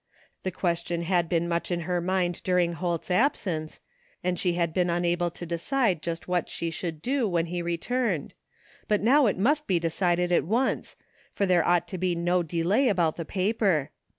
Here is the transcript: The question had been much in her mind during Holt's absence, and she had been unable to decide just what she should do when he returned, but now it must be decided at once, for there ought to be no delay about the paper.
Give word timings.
The 0.41 0.49
question 0.49 1.03
had 1.03 1.29
been 1.29 1.47
much 1.47 1.69
in 1.69 1.81
her 1.81 2.01
mind 2.01 2.41
during 2.43 2.73
Holt's 2.73 3.11
absence, 3.11 3.79
and 4.23 4.39
she 4.39 4.53
had 4.53 4.73
been 4.73 4.89
unable 4.89 5.29
to 5.29 5.45
decide 5.45 6.01
just 6.01 6.27
what 6.27 6.49
she 6.49 6.71
should 6.71 7.03
do 7.03 7.27
when 7.29 7.45
he 7.45 7.61
returned, 7.61 8.33
but 8.87 9.01
now 9.03 9.27
it 9.27 9.37
must 9.37 9.67
be 9.67 9.79
decided 9.79 10.31
at 10.31 10.43
once, 10.43 10.95
for 11.35 11.45
there 11.45 11.63
ought 11.67 11.87
to 11.89 11.99
be 11.99 12.15
no 12.15 12.41
delay 12.41 12.87
about 12.89 13.15
the 13.15 13.25
paper. 13.25 13.91